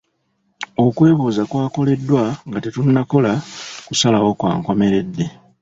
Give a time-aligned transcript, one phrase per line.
[0.85, 3.31] Okwebuuza kwakoleddwa nga tetunnakola
[3.87, 5.25] kusalawo kwa nkomeredde.